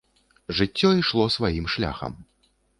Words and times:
Жыццё 0.59 0.89
ішло 1.01 1.29
сваім 1.37 1.71
шляхам. 1.77 2.13